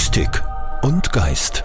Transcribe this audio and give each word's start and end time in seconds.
Mystik 0.00 0.42
und 0.82 1.12
Geist. 1.12 1.62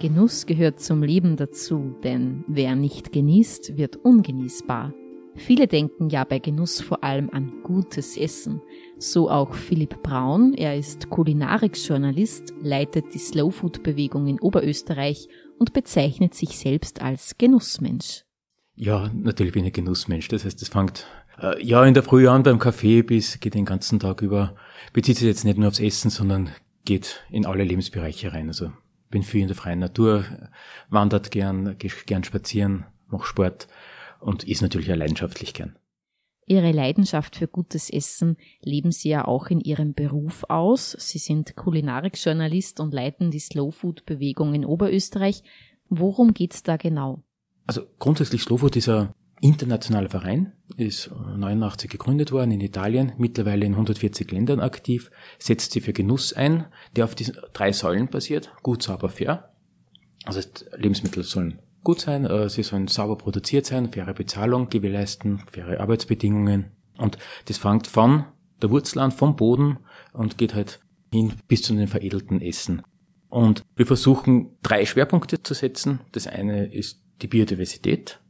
Genuss 0.00 0.46
gehört 0.46 0.80
zum 0.80 1.02
Leben 1.02 1.36
dazu, 1.36 1.94
denn 2.02 2.44
wer 2.48 2.76
nicht 2.76 3.12
genießt, 3.12 3.76
wird 3.76 3.96
ungenießbar. 3.96 4.94
Viele 5.34 5.66
denken 5.66 6.08
ja 6.08 6.24
bei 6.24 6.38
Genuss 6.38 6.80
vor 6.80 7.04
allem 7.04 7.28
an 7.28 7.52
gutes 7.62 8.16
Essen. 8.16 8.62
So 8.98 9.30
auch 9.30 9.52
Philipp 9.52 10.02
Braun, 10.02 10.54
er 10.54 10.78
ist 10.78 11.10
Kulinarik-Journalist, 11.10 12.54
leitet 12.62 13.12
die 13.12 13.18
Slowfood-Bewegung 13.18 14.26
in 14.26 14.40
Oberösterreich 14.40 15.28
und 15.58 15.74
bezeichnet 15.74 16.32
sich 16.32 16.56
selbst 16.56 17.02
als 17.02 17.36
Genussmensch. 17.36 18.24
Ja, 18.76 19.10
natürlich 19.12 19.52
bin 19.52 19.64
ich 19.64 19.72
ein 19.72 19.84
Genussmensch. 19.84 20.28
Das 20.28 20.46
heißt, 20.46 20.62
es 20.62 20.68
fängt 20.68 21.06
äh, 21.38 21.62
ja 21.62 21.84
in 21.84 21.92
der 21.92 22.02
Früh 22.02 22.28
an 22.28 22.44
beim 22.44 22.58
Kaffee 22.58 23.02
bis 23.02 23.40
geht 23.40 23.52
den 23.52 23.66
ganzen 23.66 24.00
Tag 24.00 24.22
über. 24.22 24.54
Bezieht 24.94 25.18
sich 25.18 25.26
jetzt 25.26 25.44
nicht 25.44 25.58
nur 25.58 25.68
aufs 25.68 25.80
Essen, 25.80 26.08
sondern 26.10 26.48
geht 26.84 27.24
in 27.30 27.46
alle 27.46 27.64
Lebensbereiche 27.64 28.32
rein. 28.32 28.48
Also 28.48 28.72
bin 29.10 29.22
viel 29.22 29.42
in 29.42 29.48
der 29.48 29.56
freien 29.56 29.78
Natur, 29.78 30.24
wandert 30.88 31.30
gern, 31.30 31.78
gehe 31.78 31.90
gern 32.06 32.24
spazieren, 32.24 32.86
mache 33.08 33.26
Sport 33.26 33.68
und 34.20 34.44
ist 34.44 34.62
natürlich 34.62 34.90
auch 34.92 34.96
leidenschaftlich 34.96 35.54
gern. 35.54 35.76
Ihre 36.46 36.72
Leidenschaft 36.72 37.36
für 37.36 37.48
gutes 37.48 37.88
Essen 37.88 38.36
leben 38.60 38.92
Sie 38.92 39.08
ja 39.08 39.24
auch 39.24 39.46
in 39.46 39.60
Ihrem 39.60 39.94
Beruf 39.94 40.44
aus. 40.48 40.94
Sie 40.98 41.18
sind 41.18 41.56
Kulinarik-Journalist 41.56 42.80
und 42.80 42.92
leiten 42.92 43.30
die 43.30 43.38
Slow 43.38 43.72
Food 43.72 44.04
Bewegung 44.04 44.52
in 44.52 44.66
Oberösterreich. 44.66 45.42
Worum 45.88 46.34
geht's 46.34 46.62
da 46.62 46.76
genau? 46.76 47.22
Also 47.66 47.82
grundsätzlich 47.98 48.42
Slowfood 48.42 48.76
ist 48.76 48.88
ein 48.88 49.13
internationaler 49.40 50.08
Verein, 50.08 50.52
ist 50.76 51.10
89 51.10 51.90
gegründet 51.90 52.32
worden 52.32 52.52
in 52.52 52.60
Italien, 52.60 53.12
mittlerweile 53.18 53.66
in 53.66 53.72
140 53.72 54.30
Ländern 54.30 54.60
aktiv, 54.60 55.10
setzt 55.38 55.72
sich 55.72 55.84
für 55.84 55.92
Genuss 55.92 56.32
ein, 56.32 56.66
der 56.96 57.04
auf 57.04 57.14
diesen 57.14 57.36
drei 57.52 57.72
Säulen 57.72 58.08
basiert, 58.08 58.52
gut, 58.62 58.82
sauber, 58.82 59.08
fair. 59.08 59.50
Also 60.24 60.40
Lebensmittel 60.76 61.22
sollen 61.22 61.58
gut 61.82 62.00
sein, 62.00 62.24
äh, 62.24 62.48
sie 62.48 62.62
sollen 62.62 62.88
sauber 62.88 63.16
produziert 63.16 63.66
sein, 63.66 63.92
faire 63.92 64.14
Bezahlung 64.14 64.70
gewährleisten, 64.70 65.40
faire 65.52 65.80
Arbeitsbedingungen. 65.80 66.72
Und 66.96 67.18
das 67.46 67.58
fängt 67.58 67.86
von 67.86 68.24
der 68.62 68.70
Wurzel 68.70 69.00
an, 69.00 69.12
vom 69.12 69.36
Boden 69.36 69.78
und 70.12 70.38
geht 70.38 70.54
halt 70.54 70.80
hin 71.12 71.34
bis 71.46 71.62
zu 71.62 71.74
den 71.74 71.86
veredelten 71.86 72.40
Essen. 72.40 72.82
Und 73.28 73.64
wir 73.76 73.86
versuchen 73.86 74.56
drei 74.62 74.86
Schwerpunkte 74.86 75.42
zu 75.42 75.54
setzen. 75.54 76.00
Das 76.12 76.26
eine 76.26 76.72
ist 76.72 77.02
die 77.20 77.26
Biodiversität, 77.26 78.20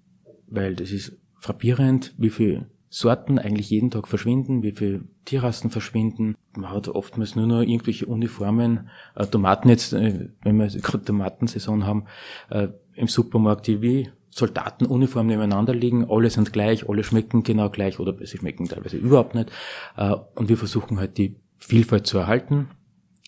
weil 0.54 0.74
das 0.76 0.90
ist 0.90 1.16
frappierend, 1.36 2.14
wie 2.16 2.30
viele 2.30 2.66
Sorten 2.88 3.38
eigentlich 3.38 3.70
jeden 3.70 3.90
Tag 3.90 4.06
verschwinden, 4.06 4.62
wie 4.62 4.70
viele 4.70 5.02
Tierrassen 5.24 5.70
verschwinden. 5.70 6.36
Man 6.56 6.70
hat 6.70 6.88
oftmals 6.88 7.34
nur 7.34 7.46
noch 7.46 7.60
irgendwelche 7.60 8.06
Uniformen. 8.06 8.88
Äh, 9.16 9.26
Tomaten 9.26 9.68
jetzt, 9.68 9.92
äh, 9.92 10.28
wenn 10.42 10.56
wir 10.58 10.66
gerade 10.80 11.04
Tomatensaison 11.04 11.86
haben, 11.86 12.04
äh, 12.50 12.68
im 12.94 13.08
Supermarkt, 13.08 13.66
die 13.66 13.82
wie 13.82 14.10
Soldatenuniformen 14.30 15.28
nebeneinander 15.28 15.74
liegen, 15.74 16.08
alle 16.08 16.30
sind 16.30 16.52
gleich, 16.52 16.88
alle 16.88 17.04
schmecken 17.04 17.42
genau 17.42 17.68
gleich 17.68 17.98
oder 17.98 18.14
sie 18.24 18.38
schmecken 18.38 18.68
teilweise 18.68 18.96
überhaupt 18.96 19.34
nicht. 19.34 19.50
Äh, 19.96 20.14
und 20.36 20.48
wir 20.48 20.56
versuchen 20.56 20.98
halt 20.98 21.18
die 21.18 21.36
Vielfalt 21.58 22.06
zu 22.06 22.18
erhalten 22.18 22.68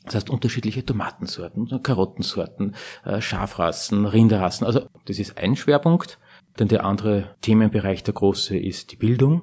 das 0.07 0.15
heißt 0.15 0.31
unterschiedliche 0.31 0.87
Tomatensorten, 0.87 1.83
Karottensorten, 1.83 2.77
äh, 3.05 3.21
Schafrassen, 3.21 4.07
Rinderrassen. 4.07 4.65
Also 4.65 4.89
das 5.05 5.19
ist 5.19 5.37
ein 5.37 5.57
Schwerpunkt. 5.57 6.19
Denn 6.59 6.69
der 6.69 6.85
andere 6.85 7.35
Themenbereich, 7.43 8.03
der 8.03 8.15
große, 8.15 8.57
ist 8.57 8.93
die 8.93 8.97
Bildung. 8.97 9.43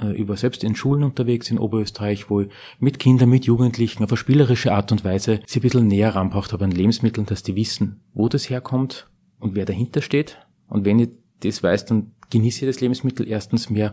Äh, 0.00 0.12
über 0.12 0.36
selbst 0.36 0.64
in 0.64 0.74
Schulen 0.74 1.02
unterwegs 1.02 1.50
in 1.50 1.58
Oberösterreich, 1.58 2.30
wo 2.30 2.40
ich 2.42 2.48
mit 2.78 2.98
Kindern, 2.98 3.28
mit 3.28 3.44
Jugendlichen 3.44 4.02
auf 4.02 4.10
eine 4.10 4.16
spielerische 4.16 4.72
Art 4.72 4.90
und 4.90 5.04
Weise 5.04 5.40
sie 5.46 5.58
ein 5.58 5.62
bisschen 5.62 5.86
näher 5.86 6.14
ranbracht 6.14 6.52
habe 6.52 6.64
an 6.64 6.70
Lebensmitteln, 6.70 7.26
dass 7.26 7.42
die 7.42 7.56
wissen, 7.56 8.00
wo 8.14 8.28
das 8.28 8.48
herkommt 8.48 9.10
und 9.38 9.54
wer 9.54 9.66
dahinter 9.66 10.00
steht. 10.00 10.38
Und 10.68 10.86
wenn 10.86 10.98
ich 10.98 11.10
das 11.40 11.62
weiß, 11.62 11.86
dann 11.86 12.12
genieße 12.30 12.64
ich 12.64 12.70
das 12.70 12.80
Lebensmittel 12.80 13.28
erstens 13.28 13.68
mehr 13.68 13.92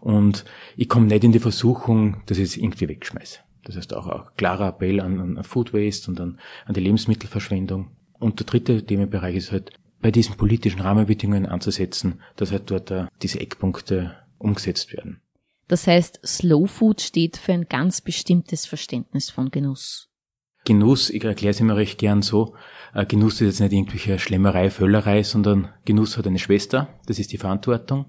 und 0.00 0.44
ich 0.76 0.88
komme 0.88 1.06
nicht 1.06 1.24
in 1.24 1.32
die 1.32 1.40
Versuchung, 1.40 2.22
dass 2.26 2.38
ich 2.38 2.44
es 2.44 2.56
irgendwie 2.56 2.88
wegschmeiße. 2.88 3.40
Das 3.64 3.76
heißt 3.76 3.94
auch 3.94 4.06
ein 4.06 4.22
klarer 4.36 4.68
Appell 4.68 5.00
an, 5.00 5.36
an 5.36 5.44
Food 5.44 5.74
Waste 5.74 6.10
und 6.10 6.20
an, 6.20 6.38
an 6.66 6.74
die 6.74 6.80
Lebensmittelverschwendung. 6.80 7.88
Und 8.18 8.38
der 8.38 8.46
dritte 8.46 8.84
Themenbereich 8.84 9.34
ist 9.34 9.50
halt, 9.50 9.72
bei 10.00 10.10
diesen 10.10 10.36
politischen 10.36 10.80
Rahmenbedingungen 10.80 11.46
anzusetzen, 11.46 12.20
dass 12.36 12.52
halt 12.52 12.70
dort 12.70 12.90
uh, 12.90 13.06
diese 13.22 13.40
Eckpunkte 13.40 14.16
umgesetzt 14.38 14.92
werden. 14.92 15.20
Das 15.68 15.86
heißt, 15.86 16.20
Slow 16.24 16.66
Food 16.66 17.00
steht 17.00 17.36
für 17.36 17.52
ein 17.52 17.68
ganz 17.68 18.00
bestimmtes 18.00 18.66
Verständnis 18.66 19.30
von 19.30 19.50
Genuss. 19.50 20.08
Genuss, 20.64 21.10
ich 21.10 21.24
erkläre 21.24 21.52
es 21.52 21.60
immer 21.60 21.76
recht 21.76 21.98
gern 21.98 22.22
so, 22.22 22.54
uh, 22.94 23.04
Genuss 23.06 23.34
ist 23.34 23.40
jetzt 23.40 23.60
nicht 23.60 23.72
irgendwelche 23.72 24.18
Schlemmerei, 24.18 24.70
Völlerei, 24.70 25.22
sondern 25.22 25.68
Genuss 25.84 26.16
hat 26.16 26.26
eine 26.26 26.38
Schwester, 26.38 26.88
das 27.06 27.18
ist 27.18 27.32
die 27.32 27.38
Verantwortung. 27.38 28.06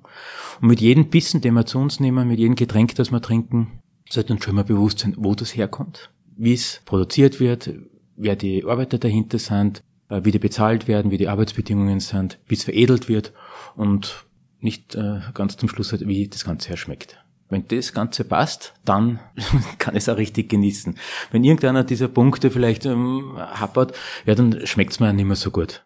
Und 0.61 0.67
mit 0.67 0.81
jedem 0.81 1.09
Bissen, 1.09 1.41
den 1.41 1.53
wir 1.53 1.65
zu 1.65 1.79
uns 1.79 1.99
nehmen, 1.99 2.27
mit 2.27 2.39
jedem 2.39 2.55
Getränk, 2.55 2.95
das 2.95 3.11
wir 3.11 3.21
trinken, 3.21 3.81
sollte 4.09 4.33
uns 4.33 4.43
schon 4.43 4.55
mal 4.55 4.63
bewusst 4.63 4.99
sein, 4.99 5.15
wo 5.17 5.35
das 5.35 5.55
herkommt, 5.55 6.11
wie 6.35 6.53
es 6.53 6.81
produziert 6.85 7.39
wird, 7.39 7.69
wer 8.15 8.35
die 8.35 8.63
Arbeiter 8.65 8.97
dahinter 8.97 9.39
sind, 9.39 9.79
äh, 9.79 9.90
wie 10.23 10.31
die 10.31 10.39
bezahlt 10.39 10.87
werden, 10.87 11.11
wie 11.11 11.17
die 11.17 11.27
Arbeitsbedingungen 11.27 11.99
sind, 11.99 12.39
wie 12.47 12.55
es 12.55 12.63
veredelt 12.63 13.09
wird 13.09 13.33
und 13.75 14.25
nicht 14.59 14.95
äh, 14.95 15.21
ganz 15.33 15.57
zum 15.57 15.69
Schluss 15.69 15.91
halt, 15.91 16.07
wie 16.07 16.27
das 16.27 16.45
Ganze 16.45 16.69
herschmeckt. 16.69 17.17
Wenn 17.49 17.67
das 17.67 17.93
Ganze 17.93 18.23
passt, 18.23 18.73
dann 18.85 19.19
kann 19.77 19.95
es 19.95 20.07
auch 20.07 20.17
richtig 20.17 20.49
genießen. 20.49 20.95
Wenn 21.31 21.43
irgendeiner 21.43 21.83
dieser 21.83 22.07
Punkte 22.07 22.49
vielleicht 22.49 22.85
ähm, 22.85 23.33
happert, 23.37 23.93
ja, 24.25 24.35
dann 24.35 24.65
schmeckt 24.65 24.93
es 24.93 24.99
mir 24.99 25.11
nicht 25.13 25.25
mehr 25.25 25.35
so 25.35 25.51
gut. 25.51 25.85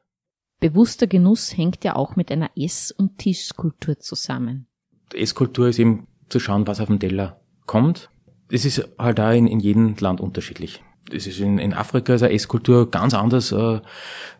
Bewusster 0.60 1.08
Genuss 1.08 1.58
hängt 1.58 1.84
ja 1.84 1.96
auch 1.96 2.16
mit 2.16 2.32
einer 2.32 2.52
Ess- 2.56 2.92
und 2.92 3.18
Tischkultur 3.18 4.00
zusammen. 4.00 4.68
Esskultur 5.14 5.68
ist 5.68 5.80
eben 5.80 6.08
zu 6.30 6.40
schauen, 6.40 6.68
was 6.68 6.80
auf 6.80 6.88
dem 6.88 7.00
Teller 7.00 7.42
kommt, 7.66 8.10
es 8.50 8.66
ist 8.66 8.88
halt 8.98 9.20
auch 9.20 9.32
in, 9.32 9.48
in 9.48 9.60
jedem 9.60 9.96
Land 10.00 10.22
unterschiedlich. 10.22 10.84
Es 11.12 11.28
ist 11.28 11.40
in, 11.40 11.60
in 11.60 11.74
Afrika 11.74 12.16
ist 12.16 12.24
eine 12.24 12.34
Esskultur 12.34 12.90
ganz 12.90 13.14
anders 13.14 13.52
äh, 13.52 13.56
äh, 13.56 13.82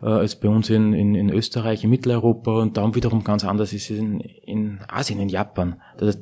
als 0.00 0.38
bei 0.40 0.48
uns 0.48 0.68
in, 0.68 0.92
in, 0.92 1.14
in 1.14 1.30
Österreich, 1.30 1.84
in 1.84 1.90
Mitteleuropa 1.90 2.60
und 2.60 2.76
dann 2.76 2.94
wiederum 2.94 3.22
ganz 3.22 3.44
anders 3.44 3.72
ist 3.72 3.90
es 3.90 3.98
in, 3.98 4.20
in 4.20 4.80
Asien, 4.88 5.20
in 5.20 5.28
Japan. 5.28 5.80
Das, 5.96 6.18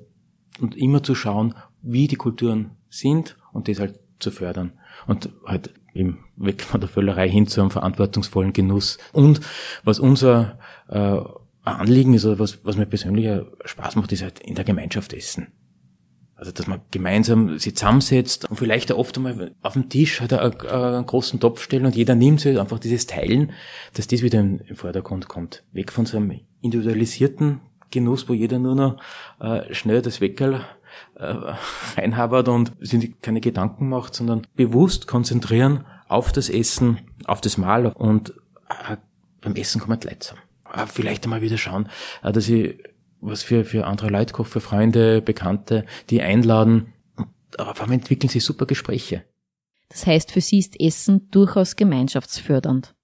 und 0.61 0.77
immer 0.77 1.03
zu 1.03 1.15
schauen, 1.15 1.55
wie 1.83 2.07
die 2.09 2.17
Kulturen 2.17 2.73
sind 2.89 3.37
und 3.53 3.69
das 3.69 3.81
halt 3.81 3.99
zu 4.19 4.31
fördern. 4.31 4.73
Und 5.07 5.31
halt 5.47 5.73
eben 5.95 6.25
weg 6.37 6.63
von 6.63 6.81
der 6.81 6.89
Völlerei 6.89 7.29
hin 7.29 7.47
zu 7.47 7.61
einem 7.61 7.71
verantwortungsvollen 7.71 8.53
Genuss. 8.53 8.99
Und 9.13 9.41
was 9.85 9.99
unser 9.99 10.59
äh, 10.89 11.21
Anliegen 11.65 12.15
ist, 12.15 12.25
oder 12.25 12.39
was, 12.39 12.65
was 12.65 12.77
mir 12.77 12.87
persönlich 12.87 13.29
Spaß 13.65 13.97
macht, 13.97 14.13
ist 14.13 14.23
halt 14.23 14.41
in 14.41 14.55
der 14.55 14.65
Gemeinschaft 14.65 15.13
essen. 15.13 15.49
Also, 16.45 16.53
dass 16.53 16.67
man 16.67 16.83
gemeinsam 16.91 17.59
sich 17.59 17.75
zusammensetzt 17.75 18.51
und 18.51 18.57
vielleicht 18.57 18.93
auch 18.93 18.99
oft 18.99 19.17
einmal 19.17 19.53
auf 19.63 19.73
dem 19.73 19.89
Tisch 19.89 20.21
hat 20.21 20.31
er 20.31 20.43
einen, 20.43 21.07
großen 21.07 21.41
Topf 21.41 21.63
stellen 21.63 21.87
und 21.87 21.97
jeder 21.97 22.15
nimmt 22.15 22.41
sich 22.41 22.61
einfach 22.61 22.79
dieses 22.79 23.07
Teilen, 23.07 23.53
dass 23.95 24.09
das 24.09 24.21
wieder 24.21 24.41
im 24.41 24.61
Vordergrund 24.75 25.27
kommt. 25.27 25.65
Weg 25.73 25.91
von 25.91 26.05
so 26.05 26.19
einem 26.19 26.41
individualisierten 26.61 27.61
Genuss, 27.91 28.29
wo 28.29 28.35
jeder 28.35 28.59
nur 28.59 28.75
noch 28.75 28.97
äh, 29.41 29.73
schnell 29.73 30.03
das 30.03 30.21
Weckerl 30.21 30.61
äh, 31.15 31.35
reinhabert 31.97 32.49
und 32.49 32.73
sich 32.79 33.19
keine 33.23 33.41
Gedanken 33.41 33.89
macht, 33.89 34.15
sondern 34.15 34.47
bewusst 34.55 35.07
konzentrieren 35.07 35.87
auf 36.09 36.31
das 36.31 36.51
Essen, 36.51 36.99
auf 37.25 37.41
das 37.41 37.57
Mahl 37.57 37.87
und 37.87 38.35
äh, 38.69 38.99
beim 39.41 39.55
Essen 39.55 39.81
kommen 39.81 39.99
Leute 40.03 40.19
zusammen. 40.19 40.43
Äh, 40.75 40.85
vielleicht 40.89 41.25
einmal 41.25 41.41
wieder 41.41 41.57
schauen, 41.57 41.89
äh, 42.23 42.33
dass 42.33 42.51
ich 42.51 42.77
was 43.25 43.43
für, 43.43 43.65
für 43.65 43.87
andere 43.87 44.11
Leute 44.11 44.33
koche, 44.33 44.51
für 44.51 44.61
Freunde, 44.61 45.21
Bekannte, 45.21 45.85
die 46.11 46.23
einladen. 46.23 46.93
Aber 47.57 47.71
auf 47.71 47.81
einmal 47.81 47.99
entwickeln 47.99 48.29
sich 48.29 48.45
super 48.45 48.67
Gespräche. 48.67 49.25
Das 49.89 50.07
heißt, 50.07 50.33
für 50.33 50.41
Sie 50.41 50.59
ist 50.59 50.81
Essen 50.81 51.31
durchaus 51.31 51.77
gemeinschaftsfördernd. 51.77 52.95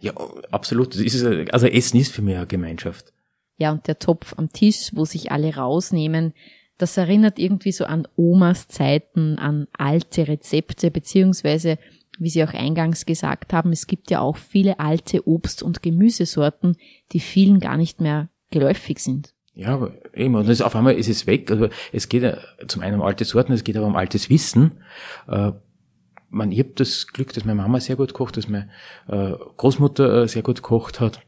Ja, 0.00 0.12
absolut. 0.50 0.94
Ist, 0.96 1.24
also 1.52 1.66
Essen 1.66 2.00
ist 2.00 2.12
für 2.12 2.22
mich 2.22 2.36
eine 2.36 2.46
Gemeinschaft. 2.46 3.12
Ja, 3.56 3.72
und 3.72 3.86
der 3.88 3.98
Topf 3.98 4.34
am 4.36 4.50
Tisch, 4.50 4.90
wo 4.94 5.04
sich 5.04 5.32
alle 5.32 5.54
rausnehmen, 5.54 6.32
das 6.78 6.96
erinnert 6.96 7.40
irgendwie 7.40 7.72
so 7.72 7.84
an 7.84 8.06
Omas 8.16 8.68
Zeiten, 8.68 9.36
an 9.38 9.66
alte 9.76 10.28
Rezepte, 10.28 10.92
beziehungsweise, 10.92 11.76
wie 12.20 12.30
Sie 12.30 12.44
auch 12.44 12.54
eingangs 12.54 13.04
gesagt 13.04 13.52
haben, 13.52 13.72
es 13.72 13.88
gibt 13.88 14.12
ja 14.12 14.20
auch 14.20 14.36
viele 14.36 14.78
alte 14.78 15.26
Obst- 15.26 15.64
und 15.64 15.82
Gemüsesorten, 15.82 16.76
die 17.10 17.20
vielen 17.20 17.58
gar 17.58 17.76
nicht 17.76 18.00
mehr 18.00 18.28
geläufig 18.50 19.00
sind. 19.00 19.34
Ja, 19.58 19.90
eben, 20.14 20.36
und 20.36 20.48
das, 20.48 20.62
auf 20.62 20.76
einmal 20.76 20.94
ist 20.94 21.08
es 21.08 21.26
weg. 21.26 21.50
Also 21.50 21.68
es 21.92 22.08
geht 22.08 22.22
zum 22.68 22.80
einen 22.80 23.00
um 23.00 23.02
alte 23.02 23.24
Sorten, 23.24 23.52
es 23.52 23.64
geht 23.64 23.76
aber 23.76 23.88
um 23.88 23.96
altes 23.96 24.30
Wissen. 24.30 24.78
Äh, 25.26 25.50
man, 26.30 26.52
ich 26.52 26.60
habe 26.60 26.70
das 26.76 27.08
Glück, 27.08 27.32
dass 27.32 27.44
meine 27.44 27.60
Mama 27.60 27.80
sehr 27.80 27.96
gut 27.96 28.14
kocht, 28.14 28.36
dass 28.36 28.46
meine 28.46 28.70
äh, 29.08 29.32
Großmutter 29.56 30.22
äh, 30.22 30.28
sehr 30.28 30.42
gut 30.42 30.62
kocht 30.62 31.00
hat. 31.00 31.22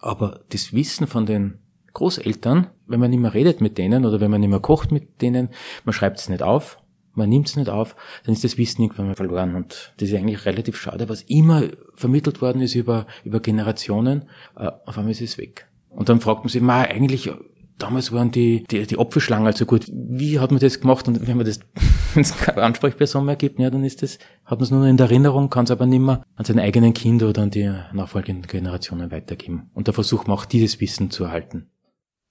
Aber 0.00 0.42
das 0.50 0.72
Wissen 0.72 1.08
von 1.08 1.26
den 1.26 1.58
Großeltern, 1.92 2.68
wenn 2.86 3.00
man 3.00 3.10
nicht 3.10 3.18
mehr 3.18 3.34
redet 3.34 3.60
mit 3.60 3.78
denen 3.78 4.04
oder 4.04 4.20
wenn 4.20 4.30
man 4.30 4.40
nicht 4.40 4.50
mehr 4.50 4.60
kocht 4.60 4.92
mit 4.92 5.20
denen, 5.20 5.48
man 5.84 5.92
schreibt 5.92 6.20
es 6.20 6.28
nicht 6.28 6.44
auf, 6.44 6.78
man 7.14 7.28
nimmt 7.28 7.48
es 7.48 7.56
nicht 7.56 7.68
auf, 7.68 7.96
dann 8.24 8.32
ist 8.32 8.44
das 8.44 8.58
Wissen 8.58 8.82
irgendwann 8.82 9.08
mal 9.08 9.16
verloren. 9.16 9.56
Und 9.56 9.92
das 9.96 10.08
ist 10.08 10.14
eigentlich 10.14 10.46
relativ 10.46 10.76
schade, 10.76 11.08
was 11.08 11.22
immer 11.22 11.64
vermittelt 11.96 12.40
worden 12.42 12.62
ist 12.62 12.76
über, 12.76 13.08
über 13.24 13.40
Generationen, 13.40 14.28
äh, 14.56 14.70
auf 14.86 14.96
einmal 14.96 15.10
ist 15.10 15.20
es 15.20 15.36
weg. 15.36 15.66
Und 15.90 16.08
dann 16.08 16.20
fragt 16.20 16.40
man 16.40 16.48
sich, 16.48 16.62
ma, 16.62 16.82
eigentlich, 16.82 17.30
damals 17.78 18.12
waren 18.12 18.30
die, 18.30 18.64
die, 18.70 18.86
die 18.86 18.98
Apfelschlangen 18.98 19.46
halt 19.46 19.56
so 19.56 19.66
gut. 19.66 19.86
Wie 19.92 20.38
hat 20.38 20.50
man 20.50 20.60
das 20.60 20.80
gemacht? 20.80 21.08
Und 21.08 21.26
wenn 21.26 21.36
man 21.36 21.46
das, 21.46 21.60
wenn 22.14 22.22
es 22.22 22.36
keine 22.36 22.62
Ansprechperson 22.62 23.24
mehr 23.24 23.36
gibt, 23.36 23.58
ja, 23.58 23.70
dann 23.70 23.84
ist 23.84 24.02
das, 24.02 24.18
hat 24.44 24.58
man 24.58 24.64
es 24.64 24.70
nur 24.70 24.80
noch 24.80 24.88
in 24.88 24.96
der 24.96 25.06
Erinnerung, 25.06 25.50
kann 25.50 25.64
es 25.64 25.70
aber 25.70 25.86
nicht 25.86 26.00
mehr 26.00 26.22
an 26.36 26.44
seine 26.44 26.62
eigenen 26.62 26.94
Kinder 26.94 27.28
oder 27.28 27.42
an 27.42 27.50
die 27.50 27.72
nachfolgenden 27.92 28.46
Generationen 28.46 29.10
weitergeben. 29.10 29.70
Und 29.74 29.88
da 29.88 29.92
versucht 29.92 30.28
man 30.28 30.36
auch 30.36 30.44
dieses 30.44 30.80
Wissen 30.80 31.10
zu 31.10 31.24
erhalten. 31.24 31.70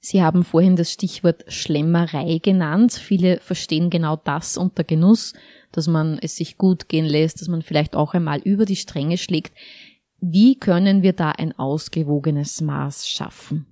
Sie 0.02 0.24
haben 0.24 0.46
vorhin 0.46 0.78
das 0.78 0.94
Stichwort 0.94 1.44
Schlemmerei 1.50 2.40
genannt. 2.42 2.94
Viele 2.94 3.40
verstehen 3.42 3.90
genau 3.90 4.16
das 4.16 4.56
unter 4.56 4.86
Genuss, 4.86 5.34
dass 5.74 5.88
man 5.88 6.18
es 6.22 6.38
sich 6.38 6.58
gut 6.58 6.88
gehen 6.88 7.06
lässt, 7.06 7.42
dass 7.42 7.50
man 7.50 7.62
vielleicht 7.62 7.98
auch 7.98 8.14
einmal 8.14 8.40
über 8.40 8.64
die 8.66 8.78
Stränge 8.78 9.18
schlägt. 9.18 9.54
Wie 10.22 10.60
können 10.60 11.02
wir 11.02 11.14
da 11.14 11.32
ein 11.32 11.58
ausgewogenes 11.58 12.62
Maß 12.62 13.08
schaffen? 13.08 13.66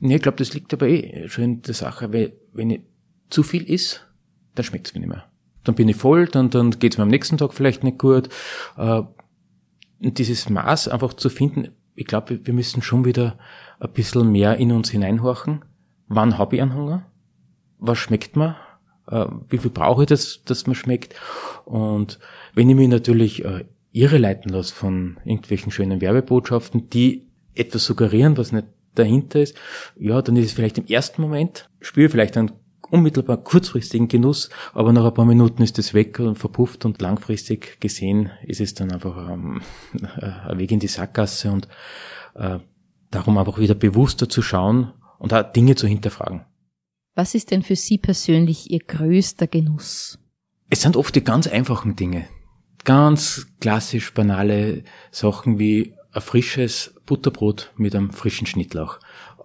Nee, 0.00 0.16
ich 0.16 0.22
glaube, 0.22 0.38
das 0.38 0.52
liegt 0.54 0.72
aber 0.72 0.88
eh 0.88 1.28
schon 1.28 1.44
in 1.44 1.62
der 1.62 1.74
Sache, 1.74 2.12
weil 2.12 2.32
wenn 2.52 2.70
ich 2.70 2.80
zu 3.30 3.42
viel 3.42 3.62
ist, 3.62 4.06
dann 4.54 4.64
schmeckt 4.64 4.88
es 4.88 4.94
mir 4.94 5.00
nicht 5.00 5.10
mehr. 5.10 5.30
Dann 5.64 5.74
bin 5.74 5.88
ich 5.88 5.96
voll, 5.96 6.26
dann, 6.26 6.50
dann 6.50 6.72
geht 6.72 6.92
es 6.92 6.98
mir 6.98 7.04
am 7.04 7.10
nächsten 7.10 7.38
Tag 7.38 7.54
vielleicht 7.54 7.84
nicht 7.84 7.98
gut. 7.98 8.28
Äh, 8.76 9.02
dieses 10.00 10.50
Maß 10.50 10.88
einfach 10.88 11.14
zu 11.14 11.28
finden, 11.28 11.68
ich 11.94 12.06
glaube, 12.06 12.44
wir 12.44 12.54
müssen 12.54 12.82
schon 12.82 13.04
wieder 13.04 13.38
ein 13.78 13.92
bisschen 13.92 14.32
mehr 14.32 14.56
in 14.56 14.72
uns 14.72 14.90
hineinhorchen. 14.90 15.64
Wann 16.08 16.38
habe 16.38 16.56
ich 16.56 16.62
einen 16.62 16.74
Hunger? 16.74 17.06
Was 17.78 17.98
schmeckt 17.98 18.36
mir? 18.36 18.56
Äh, 19.06 19.26
wie 19.48 19.58
viel 19.58 19.70
brauche 19.70 20.02
ich, 20.02 20.08
dass, 20.08 20.42
dass 20.44 20.66
mir 20.66 20.74
schmeckt? 20.74 21.14
Und 21.64 22.18
wenn 22.54 22.68
ich 22.68 22.76
mich 22.76 22.88
natürlich 22.88 23.44
äh, 23.44 23.64
irre 23.92 24.18
leiten 24.18 24.50
lasse 24.50 24.74
von 24.74 25.18
irgendwelchen 25.24 25.70
schönen 25.70 26.00
Werbebotschaften, 26.00 26.90
die 26.90 27.28
etwas 27.54 27.84
suggerieren, 27.84 28.36
was 28.36 28.52
nicht 28.52 28.66
dahinter 28.94 29.40
ist, 29.40 29.56
ja, 29.96 30.20
dann 30.20 30.36
ist 30.36 30.46
es 30.46 30.52
vielleicht 30.52 30.78
im 30.78 30.86
ersten 30.86 31.22
Moment, 31.22 31.68
spüre 31.80 32.08
vielleicht 32.08 32.36
einen 32.36 32.52
unmittelbar 32.90 33.38
kurzfristigen 33.38 34.08
Genuss, 34.08 34.50
aber 34.74 34.92
nach 34.92 35.04
ein 35.04 35.14
paar 35.14 35.24
Minuten 35.24 35.62
ist 35.62 35.78
es 35.78 35.94
weg 35.94 36.18
und 36.18 36.36
verpufft 36.36 36.84
und 36.84 37.00
langfristig 37.00 37.80
gesehen 37.80 38.30
ist 38.44 38.60
es 38.60 38.74
dann 38.74 38.92
einfach 38.92 39.30
ähm, 39.30 39.62
ein 40.20 40.58
Weg 40.58 40.72
in 40.72 40.78
die 40.78 40.88
Sackgasse 40.88 41.50
und 41.50 41.68
äh, 42.34 42.58
darum 43.10 43.38
einfach 43.38 43.58
wieder 43.58 43.74
bewusster 43.74 44.28
zu 44.28 44.42
schauen 44.42 44.92
und 45.18 45.32
auch 45.32 45.52
Dinge 45.52 45.74
zu 45.74 45.86
hinterfragen. 45.86 46.44
Was 47.14 47.34
ist 47.34 47.50
denn 47.50 47.62
für 47.62 47.76
Sie 47.76 47.98
persönlich 47.98 48.70
Ihr 48.70 48.80
größter 48.80 49.46
Genuss? 49.46 50.18
Es 50.68 50.82
sind 50.82 50.96
oft 50.96 51.14
die 51.14 51.24
ganz 51.24 51.46
einfachen 51.46 51.96
Dinge. 51.96 52.26
Ganz 52.84 53.46
klassisch 53.60 54.12
banale 54.12 54.82
Sachen 55.10 55.58
wie 55.58 55.94
ein 56.12 56.20
frisches 56.20 56.94
Butterbrot 57.06 57.72
mit 57.76 57.94
einem 57.94 58.10
frischen 58.10 58.46
Schnittlauch. 58.46 58.98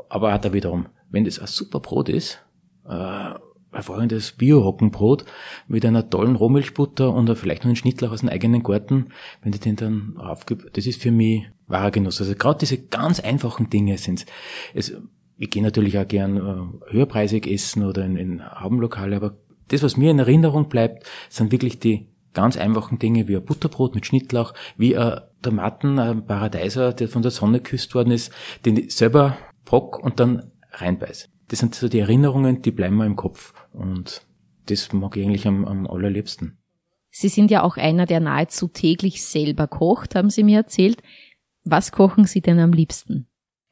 Aber 0.09 0.33
auch 0.33 0.39
da 0.39 0.53
wiederum, 0.53 0.87
wenn 1.09 1.25
das 1.25 1.39
ein 1.39 1.47
super 1.47 1.79
Brot 1.79 2.09
ist, 2.09 2.39
äh, 2.87 3.33
hervorragendes 3.71 4.33
Bio-Roggenbrot 4.33 5.25
mit 5.67 5.85
einer 5.85 6.09
tollen 6.09 6.35
Rohmilchbutter 6.35 7.13
und 7.13 7.33
vielleicht 7.35 7.63
noch 7.63 7.67
einen 7.67 7.75
Schnittlauch 7.75 8.11
aus 8.11 8.21
dem 8.21 8.29
eigenen 8.29 8.63
Garten, 8.63 9.07
wenn 9.43 9.51
du 9.51 9.59
den 9.59 9.75
dann 9.75 10.17
aufgib, 10.17 10.73
das 10.73 10.85
ist 10.85 11.01
für 11.01 11.11
mich 11.11 11.45
wahrer 11.67 11.91
Genuss. 11.91 12.19
Also 12.19 12.33
gerade 12.35 12.59
diese 12.59 12.77
ganz 12.77 13.19
einfachen 13.19 13.69
Dinge 13.69 13.97
sind 13.97 14.25
es. 14.73 14.93
Ich 15.37 15.49
gehe 15.51 15.61
natürlich 15.61 15.99
auch 15.99 16.07
gern 16.07 16.37
äh, 16.37 16.91
höherpreisig 16.91 17.45
essen 17.45 17.83
oder 17.83 18.03
in, 18.03 18.17
in 18.17 18.59
Haubenlokale, 18.59 19.15
aber 19.15 19.37
das, 19.67 19.83
was 19.83 19.97
mir 19.97 20.11
in 20.11 20.19
Erinnerung 20.19 20.69
bleibt, 20.69 21.05
sind 21.29 21.51
wirklich 21.51 21.79
die 21.79 22.07
ganz 22.37 22.55
einfachen 22.55 22.99
Dinge 22.99 23.27
wie 23.27 23.35
ein 23.35 23.43
Butterbrot 23.43 23.95
mit 23.95 24.05
Schnittlauch, 24.05 24.53
wie 24.77 24.97
ein 24.97 25.19
Tomaten, 25.41 25.99
ein 25.99 26.25
Paradeiser, 26.25 26.93
der 26.93 27.09
von 27.09 27.21
der 27.21 27.31
Sonne 27.31 27.59
geküsst 27.59 27.93
worden 27.95 28.11
ist, 28.11 28.31
den 28.65 28.77
ich 28.77 28.95
selber 28.95 29.37
brock 29.65 29.99
und 29.99 30.19
dann 30.19 30.51
reinbeiß 30.71 31.29
das 31.47 31.59
sind 31.59 31.75
so 31.75 31.87
die 31.87 31.99
Erinnerungen, 31.99 32.61
die 32.61 32.71
bleiben 32.71 32.97
mir 32.97 33.05
im 33.05 33.15
Kopf. 33.15 33.53
Und 33.71 34.25
das 34.65 34.91
mag 34.93 35.15
ich 35.15 35.25
eigentlich 35.25 35.47
am, 35.47 35.65
am 35.65 35.87
allerliebsten. 35.87 36.57
Sie 37.09 37.29
sind 37.29 37.49
ja 37.49 37.63
auch 37.63 37.77
einer, 37.77 38.05
der 38.05 38.19
nahezu 38.19 38.67
täglich 38.67 39.23
selber 39.23 39.67
kocht, 39.67 40.15
haben 40.15 40.29
Sie 40.29 40.43
mir 40.43 40.57
erzählt. 40.57 41.01
Was 41.63 41.91
kochen 41.91 42.25
Sie 42.25 42.41
denn 42.41 42.59
am 42.59 42.73
liebsten? 42.73 43.27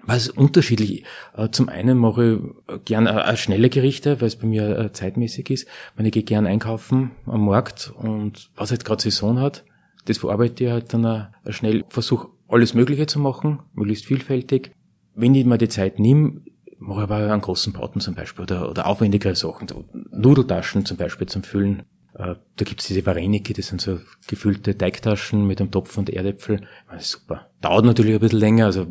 Was 0.07 0.29
unterschiedlich. 0.29 1.03
Äh, 1.35 1.49
zum 1.49 1.69
einen 1.69 1.97
mache 1.97 2.39
ich 2.69 2.85
gern 2.85 3.07
äh, 3.07 3.35
schnelle 3.37 3.69
Gerichte, 3.69 4.21
weil 4.21 4.27
es 4.27 4.35
bei 4.35 4.47
mir 4.47 4.77
äh, 4.77 4.91
zeitmäßig 4.91 5.49
ist. 5.49 5.67
Ich 5.97 6.11
gehe 6.11 6.23
gern 6.23 6.45
einkaufen 6.45 7.11
am 7.25 7.45
Markt 7.45 7.91
und 7.97 8.49
was 8.55 8.71
halt 8.71 8.85
gerade 8.85 9.01
Saison 9.01 9.39
hat, 9.39 9.65
das 10.05 10.19
verarbeite 10.19 10.63
ich 10.63 10.71
halt 10.71 10.93
dann 10.93 11.27
schnell. 11.49 11.83
Versuche 11.89 12.29
alles 12.47 12.73
Mögliche 12.73 13.07
zu 13.07 13.19
machen, 13.19 13.59
möglichst 13.73 14.05
vielfältig. 14.05 14.71
Wenn 15.15 15.33
ich 15.33 15.45
mir 15.45 15.57
die 15.57 15.69
Zeit 15.69 15.97
nehme, 15.97 16.41
mache 16.77 17.01
aber 17.01 17.15
einen 17.15 17.41
großen 17.41 17.73
Braten 17.73 17.99
zum 17.99 18.15
Beispiel 18.15 18.43
oder, 18.43 18.69
oder 18.69 18.85
aufwendigere 18.85 19.35
Sachen, 19.35 19.67
Nudeltaschen 20.11 20.85
zum 20.85 20.97
Beispiel 20.97 21.27
zum 21.27 21.43
Füllen. 21.43 21.83
Äh, 22.15 22.35
da 22.55 22.65
gibt's 22.65 22.87
diese 22.87 23.05
Vareniki, 23.05 23.53
das 23.53 23.67
sind 23.67 23.81
so 23.81 23.99
gefüllte 24.27 24.77
Teigtaschen 24.77 25.45
mit 25.45 25.59
einem 25.59 25.71
Topf 25.71 25.97
und 25.97 26.09
Erdäpfel. 26.09 26.67
Super. 26.99 27.51
Dauert 27.61 27.85
natürlich 27.85 28.13
ein 28.13 28.19
bisschen 28.19 28.39
länger, 28.39 28.65
also 28.65 28.87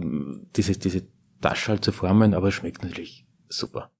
diese, 0.56 0.78
diese 0.78 1.06
Tasche 1.40 1.72
halt 1.72 1.84
zu 1.84 1.92
formen, 1.92 2.34
aber 2.34 2.52
schmeckt 2.52 2.82
natürlich 2.82 3.26
super. 3.48 3.90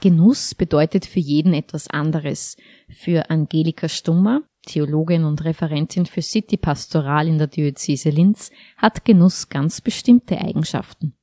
Genuss 0.00 0.54
bedeutet 0.54 1.04
für 1.04 1.20
jeden 1.20 1.52
etwas 1.52 1.88
anderes. 1.88 2.56
Für 2.88 3.28
Angelika 3.28 3.88
Stummer 3.88 4.42
Theologin 4.66 5.24
und 5.24 5.44
Referentin 5.44 6.06
für 6.06 6.22
City 6.22 6.56
Pastoral 6.56 7.28
in 7.28 7.38
der 7.38 7.46
Diözese 7.46 8.10
Linz, 8.10 8.50
hat 8.76 9.04
Genuss 9.04 9.48
ganz 9.48 9.80
bestimmte 9.80 10.38
Eigenschaften. 10.38 11.14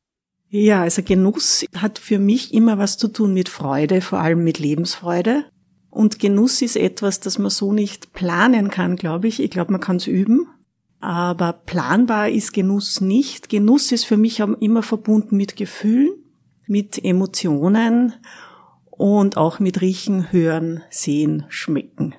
Ja, 0.49 0.83
also 0.83 1.01
Genuss 1.03 1.65
hat 1.75 1.99
für 1.99 2.19
mich 2.19 2.53
immer 2.53 2.77
was 2.77 2.97
zu 2.97 3.09
tun 3.09 3.33
mit 3.33 3.49
Freude, 3.49 4.01
vor 4.01 4.19
allem 4.19 4.43
mit 4.43 4.59
Lebensfreude. 4.59 5.45
Und 5.89 6.19
Genuss 6.19 6.61
ist 6.61 6.77
etwas, 6.77 7.19
das 7.19 7.37
man 7.37 7.49
so 7.49 7.73
nicht 7.73 8.13
planen 8.13 8.69
kann, 8.69 8.95
glaube 8.95 9.27
ich. 9.27 9.41
Ich 9.41 9.49
glaube, 9.51 9.71
man 9.71 9.81
kann 9.81 9.97
es 9.97 10.07
üben. 10.07 10.47
Aber 10.99 11.53
planbar 11.53 12.29
ist 12.29 12.53
Genuss 12.53 13.01
nicht. 13.01 13.49
Genuss 13.49 13.91
ist 13.91 14.05
für 14.05 14.17
mich 14.17 14.39
immer 14.39 14.83
verbunden 14.83 15.37
mit 15.37 15.55
Gefühlen, 15.55 16.09
mit 16.65 17.03
Emotionen 17.03 18.13
und 18.89 19.37
auch 19.37 19.59
mit 19.59 19.81
Riechen, 19.81 20.31
Hören, 20.31 20.81
Sehen, 20.89 21.45
Schmecken. 21.49 22.15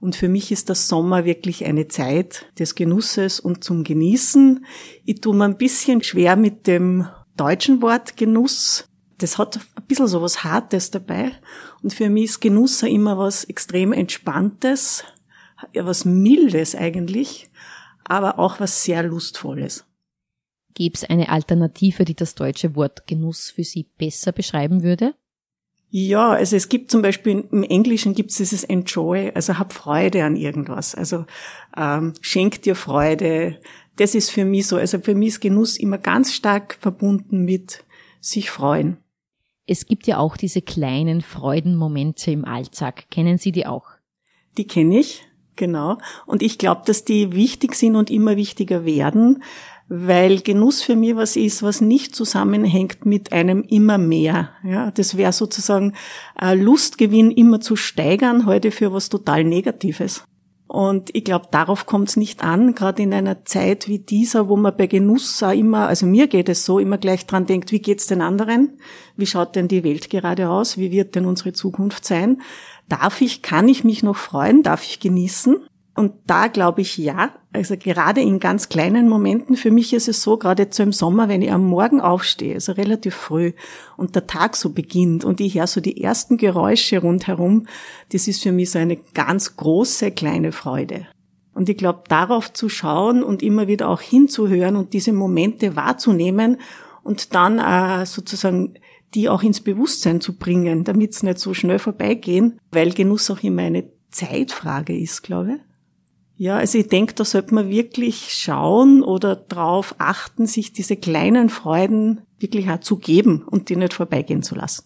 Und 0.00 0.16
für 0.16 0.28
mich 0.28 0.52
ist 0.52 0.68
der 0.68 0.76
Sommer 0.76 1.24
wirklich 1.24 1.64
eine 1.64 1.88
Zeit 1.88 2.46
des 2.58 2.74
Genusses 2.76 3.40
und 3.40 3.64
zum 3.64 3.84
Genießen. 3.84 4.64
Ich 5.04 5.20
tue 5.20 5.34
mir 5.34 5.44
ein 5.44 5.58
bisschen 5.58 6.02
schwer 6.02 6.36
mit 6.36 6.66
dem 6.66 7.08
deutschen 7.38 7.82
Wort 7.82 8.16
Genuss. 8.16 8.88
Das 9.18 9.38
hat 9.38 9.56
ein 9.56 9.82
bisschen 9.86 10.06
so 10.06 10.22
was 10.22 10.44
Hartes 10.44 10.90
dabei. 10.90 11.32
Und 11.82 11.92
für 11.92 12.10
mich 12.10 12.24
ist 12.24 12.40
Genuss 12.40 12.82
immer 12.82 13.18
was 13.18 13.44
extrem 13.44 13.92
Entspanntes, 13.92 15.04
was 15.74 16.04
Mildes 16.04 16.74
eigentlich, 16.74 17.50
aber 18.04 18.38
auch 18.38 18.60
was 18.60 18.84
sehr 18.84 19.02
Lustvolles. 19.02 19.84
Gäbe 20.74 20.94
es 20.94 21.04
eine 21.04 21.30
Alternative, 21.30 22.04
die 22.04 22.14
das 22.14 22.34
deutsche 22.34 22.76
Wort 22.76 23.06
Genuss 23.06 23.50
für 23.50 23.64
Sie 23.64 23.88
besser 23.98 24.30
beschreiben 24.32 24.82
würde? 24.82 25.14
Ja, 25.90 26.32
also 26.32 26.54
es 26.54 26.68
gibt 26.68 26.90
zum 26.90 27.00
Beispiel 27.00 27.48
im 27.50 27.62
Englischen 27.62 28.14
gibt 28.14 28.30
es 28.30 28.36
dieses 28.36 28.62
Enjoy, 28.62 29.32
also 29.34 29.58
hab 29.58 29.72
Freude 29.72 30.22
an 30.22 30.36
irgendwas. 30.36 30.94
Also 30.94 31.24
ähm, 31.76 32.12
schenk 32.20 32.62
dir 32.62 32.76
Freude. 32.76 33.58
Das 33.98 34.14
ist 34.14 34.30
für 34.30 34.44
mich 34.44 34.66
so. 34.66 34.76
Also 34.76 35.00
für 35.00 35.14
mich 35.14 35.28
ist 35.28 35.40
Genuss 35.40 35.76
immer 35.76 35.98
ganz 35.98 36.32
stark 36.32 36.78
verbunden 36.80 37.44
mit 37.44 37.84
sich 38.20 38.50
freuen. 38.50 38.96
Es 39.66 39.86
gibt 39.86 40.06
ja 40.06 40.18
auch 40.18 40.36
diese 40.36 40.62
kleinen 40.62 41.20
Freudenmomente 41.20 42.30
im 42.30 42.44
Alltag. 42.44 43.10
Kennen 43.10 43.38
Sie 43.38 43.52
die 43.52 43.66
auch? 43.66 43.84
Die 44.56 44.66
kenne 44.66 45.00
ich, 45.00 45.26
genau. 45.56 45.98
Und 46.26 46.42
ich 46.42 46.58
glaube, 46.58 46.82
dass 46.86 47.04
die 47.04 47.32
wichtig 47.32 47.74
sind 47.74 47.96
und 47.96 48.08
immer 48.08 48.36
wichtiger 48.36 48.84
werden, 48.84 49.42
weil 49.88 50.40
Genuss 50.40 50.82
für 50.82 50.96
mich 50.96 51.16
was 51.16 51.36
ist, 51.36 51.62
was 51.62 51.80
nicht 51.80 52.14
zusammenhängt 52.14 53.04
mit 53.04 53.32
einem 53.32 53.62
immer 53.62 53.98
mehr. 53.98 54.52
Ja, 54.62 54.90
das 54.90 55.16
wäre 55.16 55.32
sozusagen 55.32 55.94
äh, 56.40 56.54
Lustgewinn 56.54 57.30
immer 57.30 57.60
zu 57.60 57.74
steigern, 57.74 58.46
heute 58.46 58.70
für 58.70 58.92
was 58.92 59.08
total 59.08 59.44
Negatives. 59.44 60.24
Und 60.68 61.08
ich 61.14 61.24
glaube, 61.24 61.46
darauf 61.50 61.86
kommt 61.86 62.10
es 62.10 62.16
nicht 62.16 62.44
an, 62.44 62.74
gerade 62.74 63.02
in 63.02 63.14
einer 63.14 63.46
Zeit 63.46 63.88
wie 63.88 63.98
dieser, 63.98 64.50
wo 64.50 64.56
man 64.56 64.76
bei 64.76 64.86
Genuss 64.86 65.42
auch 65.42 65.52
immer, 65.52 65.88
also 65.88 66.04
mir 66.04 66.26
geht 66.26 66.50
es 66.50 66.66
so, 66.66 66.78
immer 66.78 66.98
gleich 66.98 67.24
dran 67.24 67.46
denkt, 67.46 67.72
wie 67.72 67.80
geht's 67.80 68.06
den 68.06 68.20
anderen? 68.20 68.78
Wie 69.16 69.26
schaut 69.26 69.56
denn 69.56 69.66
die 69.66 69.82
Welt 69.82 70.10
gerade 70.10 70.50
aus? 70.50 70.76
Wie 70.76 70.90
wird 70.90 71.14
denn 71.14 71.24
unsere 71.24 71.54
Zukunft 71.54 72.04
sein? 72.04 72.42
Darf 72.86 73.22
ich, 73.22 73.40
kann 73.40 73.66
ich 73.66 73.82
mich 73.82 74.02
noch 74.02 74.16
freuen? 74.16 74.62
Darf 74.62 74.84
ich 74.84 75.00
genießen? 75.00 75.56
Und 75.98 76.12
da 76.28 76.46
glaube 76.46 76.82
ich 76.82 76.96
ja, 76.96 77.32
also 77.52 77.76
gerade 77.76 78.20
in 78.20 78.38
ganz 78.38 78.68
kleinen 78.68 79.08
Momenten, 79.08 79.56
für 79.56 79.72
mich 79.72 79.92
ist 79.92 80.06
es 80.06 80.22
so, 80.22 80.36
gerade 80.36 80.62
jetzt 80.62 80.76
so 80.76 80.84
im 80.84 80.92
Sommer, 80.92 81.28
wenn 81.28 81.42
ich 81.42 81.50
am 81.50 81.66
Morgen 81.66 82.00
aufstehe, 82.00 82.54
also 82.54 82.70
relativ 82.70 83.16
früh 83.16 83.52
und 83.96 84.14
der 84.14 84.28
Tag 84.28 84.54
so 84.54 84.70
beginnt 84.70 85.24
und 85.24 85.40
ich 85.40 85.56
höre 85.56 85.66
so 85.66 85.80
die 85.80 86.00
ersten 86.00 86.36
Geräusche 86.36 87.00
rundherum, 87.00 87.66
das 88.12 88.28
ist 88.28 88.44
für 88.44 88.52
mich 88.52 88.70
so 88.70 88.78
eine 88.78 88.96
ganz 89.12 89.56
große 89.56 90.12
kleine 90.12 90.52
Freude. 90.52 91.08
Und 91.52 91.68
ich 91.68 91.76
glaube, 91.76 92.04
darauf 92.06 92.52
zu 92.52 92.68
schauen 92.68 93.24
und 93.24 93.42
immer 93.42 93.66
wieder 93.66 93.88
auch 93.88 94.00
hinzuhören 94.00 94.76
und 94.76 94.92
diese 94.92 95.12
Momente 95.12 95.74
wahrzunehmen 95.74 96.58
und 97.02 97.34
dann 97.34 97.58
äh, 97.58 98.06
sozusagen 98.06 98.74
die 99.14 99.28
auch 99.28 99.42
ins 99.42 99.62
Bewusstsein 99.62 100.20
zu 100.20 100.38
bringen, 100.38 100.84
damit 100.84 101.14
es 101.14 101.24
nicht 101.24 101.40
so 101.40 101.54
schnell 101.54 101.80
vorbeigehen, 101.80 102.60
weil 102.70 102.92
Genuss 102.92 103.32
auch 103.32 103.42
immer 103.42 103.62
eine 103.62 103.90
Zeitfrage 104.12 104.96
ist, 104.96 105.24
glaube 105.24 105.54
ich. 105.54 105.67
Ja, 106.40 106.56
also 106.56 106.78
ich 106.78 106.86
denke, 106.86 107.14
da 107.14 107.24
sollte 107.24 107.52
man 107.52 107.68
wirklich 107.68 108.32
schauen 108.32 109.02
oder 109.02 109.34
darauf 109.34 109.96
achten, 109.98 110.46
sich 110.46 110.72
diese 110.72 110.96
kleinen 110.96 111.48
Freuden 111.48 112.20
wirklich 112.38 112.70
auch 112.70 112.78
zu 112.78 112.96
geben 112.96 113.42
und 113.42 113.68
die 113.68 113.76
nicht 113.76 113.92
vorbeigehen 113.92 114.44
zu 114.44 114.54
lassen. 114.54 114.84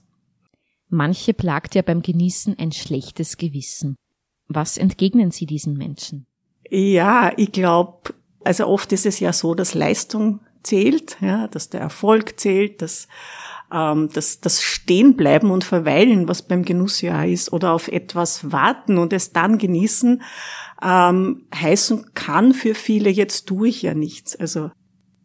Manche 0.88 1.34
plagt 1.34 1.74
ja 1.74 1.82
beim 1.82 2.00
Genießen 2.00 2.58
ein 2.58 2.72
schlechtes 2.72 3.36
Gewissen. 3.36 3.96
Was 4.48 4.78
entgegnen 4.78 5.30
Sie 5.30 5.44
diesen 5.44 5.74
Menschen? 5.76 6.26
Ja, 6.70 7.32
ich 7.36 7.52
glaube, 7.52 8.14
also 8.44 8.66
oft 8.66 8.90
ist 8.92 9.04
es 9.04 9.20
ja 9.20 9.34
so, 9.34 9.54
dass 9.54 9.74
Leistung 9.74 10.40
zählt, 10.62 11.18
ja, 11.20 11.48
dass 11.48 11.68
der 11.68 11.80
Erfolg 11.82 12.40
zählt, 12.40 12.80
dass 12.80 13.08
ähm, 13.72 14.08
das, 14.12 14.40
das 14.40 14.62
Stehenbleiben 14.62 15.50
und 15.50 15.64
Verweilen, 15.64 16.28
was 16.28 16.42
beim 16.42 16.64
Genuss 16.64 17.00
ja 17.00 17.24
ist, 17.24 17.52
oder 17.52 17.72
auf 17.72 17.88
etwas 17.88 18.52
warten 18.52 18.98
und 18.98 19.12
es 19.12 19.32
dann 19.32 19.58
genießen, 19.58 20.22
ähm, 20.82 21.46
heißen 21.54 22.14
kann 22.14 22.52
für 22.52 22.74
viele, 22.74 23.10
jetzt 23.10 23.46
tue 23.46 23.68
ich 23.68 23.82
ja 23.82 23.94
nichts. 23.94 24.36
Also, 24.36 24.70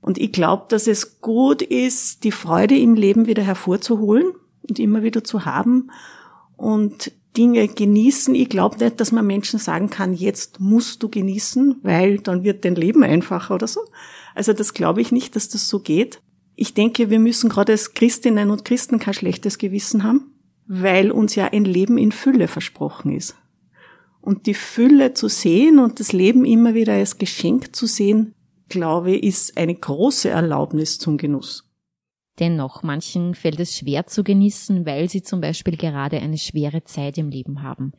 und 0.02 0.18
ich 0.18 0.32
glaube, 0.32 0.66
dass 0.70 0.88
es 0.88 1.20
gut 1.20 1.62
ist, 1.62 2.24
die 2.24 2.32
Freude 2.32 2.78
im 2.78 2.96
Leben 2.96 3.28
wieder 3.28 3.44
hervorzuholen 3.44 4.32
und 4.68 4.80
immer 4.80 5.04
wieder 5.04 5.24
zu 5.24 5.46
haben 5.46 5.92
und 6.56 7.12
Dinge 7.36 7.68
genießen. 7.68 8.34
Ich 8.34 8.50
glaube 8.50 8.78
nicht, 8.84 9.00
dass 9.00 9.12
man 9.12 9.28
Menschen 9.28 9.60
sagen 9.60 9.90
kann, 9.90 10.14
jetzt 10.14 10.60
musst 10.60 11.04
du 11.04 11.10
genießen, 11.10 11.78
weil 11.84 12.20
dann 12.20 12.44
wird 12.44 12.66
dein 12.66 12.76
Leben 12.76 13.04
einfacher 13.04 13.56
oder 13.56 13.68
so. 13.68 13.82
Also 14.34 14.54
das 14.54 14.74
glaube 14.74 15.02
ich 15.02 15.12
nicht, 15.12 15.36
dass 15.36 15.50
das 15.50 15.68
so 15.68 15.80
geht. 15.80 16.22
Ich 16.60 16.74
denke, 16.74 17.12
wir 17.12 17.20
müssen 17.20 17.50
gerade 17.50 17.74
als 17.74 17.94
Christinnen 17.94 18.50
und 18.50 18.66
Christen 18.66 18.98
kein 18.98 19.14
schlechtes 19.14 19.60
Gewissen 19.60 20.04
haben, 20.04 20.34
weil 20.66 21.12
uns 21.12 21.36
ja 21.36 21.46
ein 21.46 21.66
Leben 21.66 22.00
in 22.00 22.12
Fülle 22.12 22.48
versprochen 22.48 23.16
ist. 23.16 23.36
Und 24.22 24.48
die 24.48 24.56
Fülle 24.56 25.14
zu 25.14 25.28
sehen 25.28 25.78
und 25.78 26.00
das 26.00 26.14
Leben 26.14 26.46
immer 26.46 26.74
wieder 26.74 26.94
als 26.94 27.20
Geschenk 27.20 27.76
zu 27.76 27.86
sehen, 27.86 28.34
glaube 28.70 29.12
ich, 29.12 29.24
ist 29.24 29.58
eine 29.58 29.76
große 29.76 30.30
Erlaubnis 30.30 30.98
zum 30.98 31.18
Genuss. 31.18 31.72
Dennoch, 32.40 32.82
manchen 32.82 33.36
fällt 33.36 33.60
es 33.60 33.78
schwer 33.78 34.08
zu 34.08 34.24
genießen, 34.24 34.84
weil 34.88 35.10
sie 35.10 35.22
zum 35.22 35.42
Beispiel 35.42 35.78
gerade 35.78 36.20
eine 36.20 36.40
schwere 36.40 36.84
Zeit 36.84 37.20
im 37.20 37.30
Leben 37.30 37.62
haben. 37.62 37.94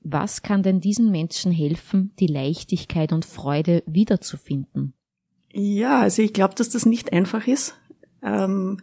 Was 0.00 0.40
kann 0.40 0.62
denn 0.62 0.80
diesen 0.80 1.10
Menschen 1.10 1.52
helfen, 1.52 2.14
die 2.18 2.28
Leichtigkeit 2.28 3.12
und 3.12 3.26
Freude 3.26 3.82
wiederzufinden? 3.86 4.94
Ja, 5.52 6.00
also 6.00 6.22
ich 6.22 6.32
glaube, 6.32 6.54
dass 6.54 6.70
das 6.70 6.86
nicht 6.86 7.12
einfach 7.12 7.46
ist. 7.46 7.74
Ähm, 8.22 8.78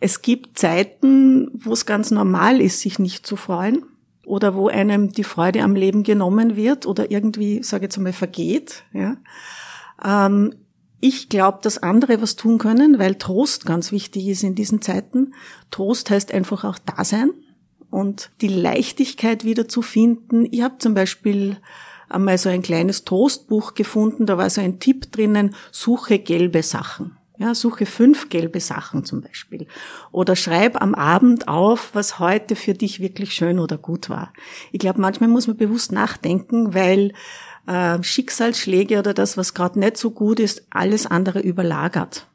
es 0.00 0.22
gibt 0.22 0.58
Zeiten, 0.58 1.50
wo 1.54 1.72
es 1.72 1.86
ganz 1.86 2.10
normal 2.10 2.60
ist, 2.60 2.80
sich 2.80 2.98
nicht 2.98 3.26
zu 3.26 3.36
freuen 3.36 3.84
oder 4.26 4.54
wo 4.54 4.68
einem 4.68 5.12
die 5.12 5.24
Freude 5.24 5.62
am 5.62 5.74
Leben 5.74 6.02
genommen 6.02 6.56
wird 6.56 6.86
oder 6.86 7.10
irgendwie, 7.10 7.62
sage 7.62 7.82
ich 7.82 7.86
jetzt 7.88 7.98
einmal, 7.98 8.12
vergeht. 8.12 8.84
Ja. 8.92 9.16
Ähm, 10.04 10.54
ich 11.00 11.28
glaube, 11.28 11.58
dass 11.62 11.78
andere 11.78 12.22
was 12.22 12.36
tun 12.36 12.58
können, 12.58 12.98
weil 12.98 13.16
Trost 13.16 13.66
ganz 13.66 13.90
wichtig 13.90 14.28
ist 14.28 14.44
in 14.44 14.54
diesen 14.54 14.82
Zeiten. 14.82 15.34
Trost 15.70 16.10
heißt 16.10 16.32
einfach 16.32 16.64
auch 16.64 16.78
da 16.78 17.04
sein 17.04 17.30
und 17.90 18.30
die 18.40 18.48
Leichtigkeit 18.48 19.44
wieder 19.44 19.68
zu 19.68 19.82
finden. 19.82 20.46
Ich 20.50 20.62
habe 20.62 20.78
zum 20.78 20.94
Beispiel 20.94 21.56
einmal 22.08 22.38
so 22.38 22.48
ein 22.48 22.62
kleines 22.62 23.04
Trostbuch 23.04 23.74
gefunden, 23.74 24.26
da 24.26 24.38
war 24.38 24.48
so 24.50 24.60
ein 24.60 24.78
Tipp 24.78 25.10
drinnen, 25.12 25.54
suche 25.70 26.18
gelbe 26.18 26.62
Sachen. 26.62 27.16
Ja, 27.42 27.56
suche 27.56 27.86
fünf 27.86 28.28
gelbe 28.28 28.60
Sachen 28.60 29.04
zum 29.04 29.20
Beispiel. 29.20 29.66
Oder 30.12 30.36
schreib 30.36 30.80
am 30.80 30.94
Abend 30.94 31.48
auf, 31.48 31.90
was 31.92 32.20
heute 32.20 32.54
für 32.54 32.72
dich 32.72 33.00
wirklich 33.00 33.34
schön 33.34 33.58
oder 33.58 33.78
gut 33.78 34.08
war. 34.08 34.32
Ich 34.70 34.78
glaube, 34.78 35.00
manchmal 35.00 35.28
muss 35.28 35.48
man 35.48 35.56
bewusst 35.56 35.90
nachdenken, 35.90 36.72
weil 36.72 37.12
äh, 37.66 38.00
Schicksalsschläge 38.00 39.00
oder 39.00 39.12
das, 39.12 39.36
was 39.36 39.54
gerade 39.54 39.80
nicht 39.80 39.96
so 39.96 40.12
gut 40.12 40.38
ist, 40.38 40.66
alles 40.70 41.06
andere 41.06 41.40
überlagert. 41.40 42.28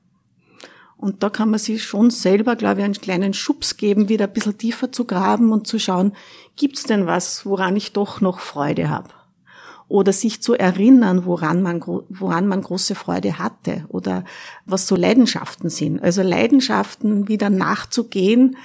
Und 0.98 1.24
da 1.24 1.30
kann 1.30 1.52
man 1.52 1.60
sich 1.60 1.86
schon 1.86 2.10
selber, 2.10 2.58
glaube 2.58 2.82
ich, 2.82 2.86
einen 2.86 2.94
kleinen 2.96 3.34
Schubs 3.34 3.78
geben, 3.78 4.10
wieder 4.10 4.26
ein 4.26 4.34
bisschen 4.34 4.58
tiefer 4.58 4.92
zu 4.92 5.06
graben 5.06 5.54
und 5.54 5.68
zu 5.68 5.80
schauen, 5.80 6.12
gibt's 6.58 6.84
denn 6.84 7.06
was, 7.06 7.46
woran 7.46 7.78
ich 7.78 7.94
doch 7.94 8.20
noch 8.20 8.42
Freude 8.42 8.90
habe? 8.90 9.08
Oder 9.88 10.12
sich 10.12 10.41
zu 10.41 10.53
erinnern, 10.53 11.25
woran 11.25 11.62
man, 11.62 11.82
woran 12.10 12.48
man 12.48 12.62
große 12.62 12.96
Freude 12.96 13.39
hatte 13.39 13.86
oder 13.89 14.25
was 14.65 14.88
so 14.88 14.96
Leidenschaften 14.96 15.70
sind. 15.70 16.01
Also 16.01 16.22
Leidenschaften 16.22 17.27
wieder 17.27 17.50
nachzugehen 17.50 18.58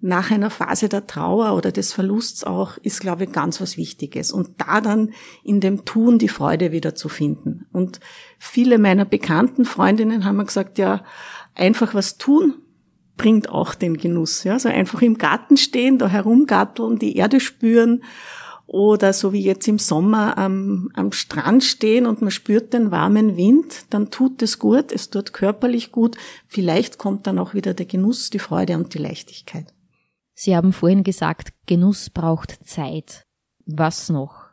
nach 0.00 0.30
einer 0.30 0.50
Phase 0.50 0.90
der 0.90 1.06
Trauer 1.06 1.54
oder 1.56 1.72
des 1.72 1.94
Verlusts 1.94 2.44
auch, 2.44 2.76
ist, 2.82 3.00
glaube 3.00 3.24
ich, 3.24 3.32
ganz 3.32 3.58
was 3.62 3.78
Wichtiges. 3.78 4.32
Und 4.32 4.50
da 4.58 4.82
dann 4.82 5.14
in 5.42 5.60
dem 5.60 5.86
Tun 5.86 6.18
die 6.18 6.28
Freude 6.28 6.72
wieder 6.72 6.94
zu 6.94 7.08
finden. 7.08 7.64
Und 7.72 8.00
viele 8.38 8.78
meiner 8.78 9.06
bekannten 9.06 9.64
Freundinnen 9.64 10.26
haben 10.26 10.36
mir 10.36 10.44
gesagt, 10.44 10.76
ja, 10.76 11.04
einfach 11.54 11.94
was 11.94 12.18
tun, 12.18 12.54
bringt 13.16 13.48
auch 13.48 13.74
den 13.74 13.96
Genuss. 13.96 14.44
Ja, 14.44 14.58
so 14.58 14.68
einfach 14.68 15.00
im 15.00 15.16
Garten 15.16 15.56
stehen, 15.56 15.96
da 15.96 16.06
herumgatteln, 16.06 16.98
die 16.98 17.16
Erde 17.16 17.40
spüren 17.40 18.02
oder 18.66 19.12
so 19.12 19.32
wie 19.32 19.42
jetzt 19.42 19.68
im 19.68 19.78
Sommer 19.78 20.38
am, 20.38 20.90
am 20.94 21.12
Strand 21.12 21.64
stehen 21.64 22.06
und 22.06 22.22
man 22.22 22.30
spürt 22.30 22.72
den 22.72 22.90
warmen 22.90 23.36
Wind, 23.36 23.84
dann 23.90 24.10
tut 24.10 24.42
es 24.42 24.58
gut, 24.58 24.90
es 24.90 25.10
tut 25.10 25.32
körperlich 25.32 25.92
gut. 25.92 26.16
Vielleicht 26.46 26.98
kommt 26.98 27.26
dann 27.26 27.38
auch 27.38 27.54
wieder 27.54 27.74
der 27.74 27.86
Genuss, 27.86 28.30
die 28.30 28.38
Freude 28.38 28.76
und 28.76 28.94
die 28.94 28.98
Leichtigkeit. 28.98 29.66
Sie 30.34 30.56
haben 30.56 30.72
vorhin 30.72 31.04
gesagt, 31.04 31.52
Genuss 31.66 32.10
braucht 32.10 32.58
Zeit. 32.66 33.24
Was 33.66 34.08
noch? 34.08 34.44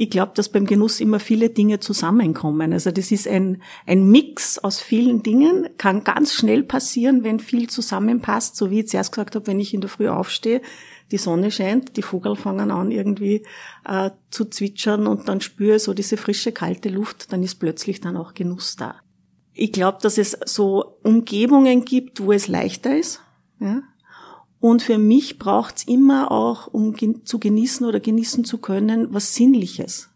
Ich 0.00 0.10
glaube, 0.10 0.30
dass 0.36 0.48
beim 0.48 0.64
Genuss 0.64 1.00
immer 1.00 1.18
viele 1.18 1.50
Dinge 1.50 1.80
zusammenkommen. 1.80 2.72
Also 2.72 2.92
das 2.92 3.10
ist 3.10 3.26
ein, 3.26 3.60
ein 3.84 4.08
Mix 4.08 4.60
aus 4.60 4.80
vielen 4.80 5.24
Dingen, 5.24 5.68
kann 5.76 6.04
ganz 6.04 6.34
schnell 6.34 6.62
passieren, 6.62 7.24
wenn 7.24 7.40
viel 7.40 7.68
zusammenpasst, 7.68 8.54
so 8.54 8.70
wie 8.70 8.80
ich 8.80 8.88
zuerst 8.88 9.10
gesagt 9.10 9.34
habe, 9.34 9.48
wenn 9.48 9.58
ich 9.58 9.74
in 9.74 9.80
der 9.80 9.90
Früh 9.90 10.08
aufstehe, 10.08 10.62
die 11.10 11.18
Sonne 11.18 11.50
scheint, 11.50 11.96
die 11.96 12.02
Vogel 12.02 12.36
fangen 12.36 12.70
an 12.70 12.90
irgendwie 12.90 13.44
äh, 13.84 14.10
zu 14.30 14.44
zwitschern 14.44 15.06
und 15.06 15.28
dann 15.28 15.40
spüre 15.40 15.78
so 15.78 15.94
diese 15.94 16.16
frische, 16.16 16.52
kalte 16.52 16.88
Luft, 16.90 17.32
dann 17.32 17.42
ist 17.42 17.56
plötzlich 17.56 18.00
dann 18.00 18.16
auch 18.16 18.34
Genuss 18.34 18.76
da. 18.76 18.96
Ich 19.54 19.72
glaube, 19.72 19.98
dass 20.02 20.18
es 20.18 20.38
so 20.44 20.98
Umgebungen 21.02 21.84
gibt, 21.84 22.20
wo 22.20 22.32
es 22.32 22.46
leichter 22.46 22.96
ist. 22.96 23.22
Ja? 23.58 23.82
Und 24.60 24.82
für 24.82 24.98
mich 24.98 25.38
braucht's 25.38 25.84
immer 25.84 26.30
auch, 26.30 26.66
um 26.66 26.94
zu 27.24 27.38
genießen 27.38 27.86
oder 27.86 28.00
genießen 28.00 28.44
zu 28.44 28.58
können, 28.58 29.12
was 29.12 29.34
Sinnliches. 29.34 30.10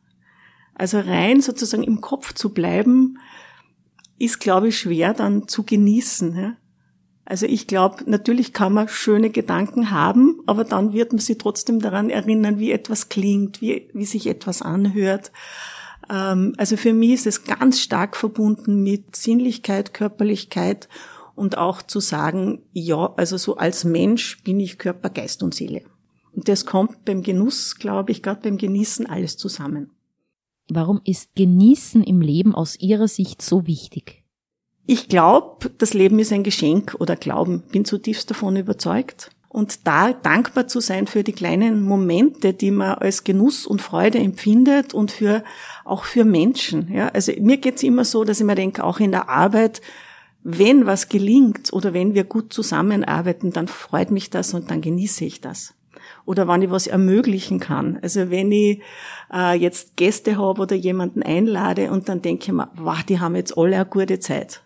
Also 0.75 0.99
rein 0.99 1.41
sozusagen 1.41 1.85
im 1.85 2.01
Kopf 2.01 2.35
zu 2.35 2.53
bleiben, 2.53 3.19
ist, 4.19 4.41
glaube 4.41 4.69
ich, 4.69 4.79
schwer 4.79 5.15
dann 5.15 5.49
zu 5.49 5.65
genießen. 5.65 6.37
Ja? 6.37 6.57
Also 7.25 7.47
ich 7.47 7.67
glaube, 7.67 7.99
natürlich 8.07 8.53
kann 8.53 8.73
man 8.73 8.89
schöne 8.89 9.31
Gedanken 9.31 9.91
haben, 9.91 10.41
aber 10.47 10.65
dann 10.65 10.93
wird 10.93 11.13
man 11.13 11.21
sich 11.21 11.39
trotzdem 11.39 11.81
daran 11.81 12.11
erinnern, 12.11 12.59
wie 12.59 12.73
etwas 12.73 13.09
klingt, 13.09 13.61
wie, 13.61 13.89
wie 13.93 14.05
sich 14.05 14.27
etwas 14.27 14.61
anhört. 14.61 15.31
Ähm, 16.11 16.55
also 16.57 16.77
für 16.77 16.93
mich 16.93 17.13
ist 17.13 17.27
es 17.27 17.45
ganz 17.45 17.81
stark 17.81 18.17
verbunden 18.17 18.83
mit 18.83 19.15
Sinnlichkeit, 19.15 19.95
Körperlichkeit 19.95 20.89
und 21.35 21.59
auch 21.59 21.83
zu 21.83 22.01
sagen, 22.01 22.63
ja, 22.73 23.15
also 23.17 23.37
so 23.37 23.57
als 23.57 23.85
Mensch 23.85 24.43
bin 24.43 24.59
ich 24.59 24.79
Körper, 24.79 25.11
Geist 25.11 25.43
und 25.43 25.55
Seele. 25.55 25.83
Und 26.33 26.49
das 26.49 26.67
kommt 26.67 27.05
beim 27.05 27.23
Genuss, 27.23 27.77
glaube 27.77 28.11
ich, 28.11 28.23
gerade 28.23 28.41
beim 28.43 28.59
Genießen 28.59 29.07
alles 29.07 29.37
zusammen. 29.37 29.91
Warum 30.69 31.01
ist 31.05 31.35
Genießen 31.35 32.03
im 32.03 32.21
Leben 32.21 32.55
aus 32.55 32.79
Ihrer 32.79 33.09
Sicht 33.09 33.43
so 33.43 33.67
wichtig? 33.67 34.22
Ich 34.87 35.09
glaube, 35.09 35.71
das 35.79 35.95
Leben 35.95 36.19
ist 36.19 36.33
ein 36.33 36.43
Geschenk 36.43 36.97
oder 36.99 37.17
Glauben, 37.17 37.63
bin 37.71 37.85
zutiefst 37.85 38.31
davon 38.31 38.57
überzeugt. 38.57 39.31
Und 39.49 39.87
da 39.87 40.13
dankbar 40.13 40.67
zu 40.67 40.81
sein 40.81 41.07
für 41.07 41.23
die 41.23 41.33
kleinen 41.35 41.83
Momente, 41.83 42.55
die 42.55 42.71
man 42.71 42.95
als 42.95 43.23
Genuss 43.23 43.67
und 43.67 43.83
Freude 43.83 44.19
empfindet 44.19 44.95
und 44.95 45.11
für, 45.11 45.45
auch 45.85 46.05
für 46.05 46.25
Menschen. 46.25 46.91
Ja, 46.91 47.09
also 47.09 47.33
mir 47.39 47.59
geht's 47.59 47.83
immer 47.83 48.05
so, 48.07 48.25
dass 48.25 48.41
ich 48.41 48.47
mir 48.47 48.55
denke, 48.55 48.83
auch 48.83 48.99
in 48.99 49.13
der 49.13 49.29
Arbeit, 49.29 49.83
wenn 50.43 50.87
was 50.87 51.11
gelingt 51.11 51.73
oder 51.73 51.93
wenn 51.93 52.15
wir 52.15 52.25
gut 52.25 52.53
zusammenarbeiten, 52.53 53.53
dann 53.53 53.69
freut 53.69 54.11
mich 54.11 54.31
das 54.31 54.55
und 54.55 54.71
dann 54.71 54.81
genieße 54.81 55.25
ich 55.27 55.43
das. 55.43 55.75
oder 56.25 56.49
wenn 56.49 56.63
ich 56.63 56.71
was 56.71 56.87
ermöglichen 56.87 57.61
kann. 57.61 57.99
Also 58.03 58.31
wenn 58.31 58.53
ich 58.53 58.81
äh, 59.33 59.57
jetzt 59.57 59.97
Gäste 59.97 60.39
habe 60.39 60.63
oder 60.63 60.77
jemanden 60.77 61.23
einlade 61.23 61.91
und 61.91 62.09
dann 62.09 62.23
denke 62.23 62.45
ich 62.47 62.53
mir, 62.53 62.71
wow, 62.75 63.03
die 63.03 63.21
haben 63.21 63.37
jetzt 63.37 63.57
alle 63.57 63.77
eine 63.77 63.87
gute 63.87 64.19
Zeit, 64.21 64.62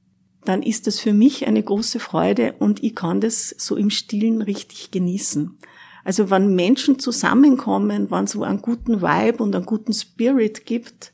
dann 0.48 0.62
ist 0.62 0.86
das 0.86 0.98
für 0.98 1.12
mich 1.12 1.46
eine 1.46 1.62
große 1.62 2.00
Freude 2.00 2.54
und 2.58 2.82
ich 2.82 2.94
kann 2.94 3.20
das 3.20 3.50
so 3.58 3.76
im 3.76 3.90
Stillen 3.90 4.42
richtig 4.42 4.90
genießen. 4.90 5.58
Also 6.04 6.30
wenn 6.30 6.54
Menschen 6.54 6.98
zusammenkommen, 6.98 8.10
wenn 8.10 8.24
es 8.24 8.32
so 8.32 8.44
einen 8.44 8.62
guten 8.62 9.02
Vibe 9.02 9.42
und 9.42 9.54
einen 9.56 9.66
guten 9.66 9.92
Spirit 9.92 10.64
gibt, 10.64 11.12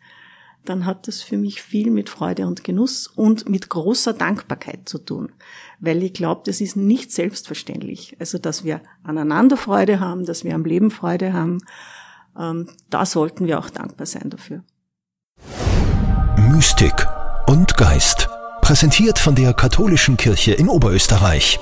dann 0.64 0.86
hat 0.86 1.08
das 1.08 1.22
für 1.22 1.36
mich 1.36 1.62
viel 1.62 1.90
mit 1.90 2.08
Freude 2.08 2.46
und 2.46 2.62
Genuss 2.62 3.06
und 3.06 3.48
mit 3.48 3.68
großer 3.68 4.12
Dankbarkeit 4.12 4.88
zu 4.88 4.98
tun. 4.98 5.32
Weil 5.80 6.02
ich 6.02 6.12
glaube, 6.12 6.42
das 6.44 6.60
ist 6.60 6.76
nicht 6.76 7.10
selbstverständlich. 7.10 8.16
Also, 8.20 8.38
dass 8.38 8.64
wir 8.64 8.80
aneinander 9.02 9.56
Freude 9.56 9.98
haben, 9.98 10.24
dass 10.24 10.44
wir 10.44 10.54
am 10.54 10.64
Leben 10.64 10.90
Freude 10.90 11.32
haben, 11.32 11.58
ähm, 12.38 12.68
da 12.90 13.04
sollten 13.06 13.46
wir 13.46 13.58
auch 13.58 13.70
dankbar 13.70 14.06
sein 14.06 14.30
dafür. 14.30 14.62
Mystik 16.36 17.06
und 17.48 17.76
Geist. 17.76 18.31
Präsentiert 18.62 19.18
von 19.18 19.34
der 19.34 19.52
Katholischen 19.54 20.16
Kirche 20.16 20.52
in 20.52 20.68
Oberösterreich. 20.68 21.58